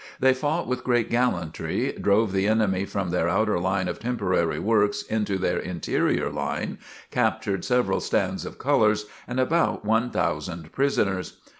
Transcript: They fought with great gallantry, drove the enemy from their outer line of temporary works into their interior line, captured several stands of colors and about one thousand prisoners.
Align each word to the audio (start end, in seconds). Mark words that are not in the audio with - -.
They 0.19 0.33
fought 0.33 0.65
with 0.65 0.83
great 0.83 1.11
gallantry, 1.11 1.91
drove 1.91 2.31
the 2.31 2.47
enemy 2.47 2.85
from 2.85 3.11
their 3.11 3.29
outer 3.29 3.59
line 3.59 3.87
of 3.87 3.99
temporary 3.99 4.57
works 4.57 5.03
into 5.03 5.37
their 5.37 5.59
interior 5.59 6.31
line, 6.31 6.79
captured 7.11 7.63
several 7.63 7.99
stands 7.99 8.43
of 8.43 8.57
colors 8.57 9.05
and 9.27 9.39
about 9.39 9.85
one 9.85 10.09
thousand 10.09 10.71
prisoners. 10.71 11.37